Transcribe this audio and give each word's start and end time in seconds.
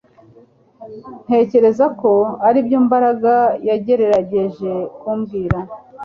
Ntekereza 1.25 1.85
ko 2.01 2.11
aribyo 2.47 2.77
Mbaraga 2.85 3.33
yagerageje 3.67 4.71
kumbwira 4.99 5.57